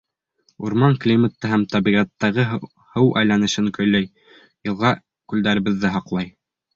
Урман 0.67 0.93
климатты 1.01 1.49
һәм 1.49 1.65
тәбиғәттәге 1.73 2.45
һыу 2.53 3.11
әйләнешен 3.21 3.67
көйләй, 3.75 4.07
йылға-күлдәребеҙҙе 4.69 5.93
һаҡлай. 5.99 6.31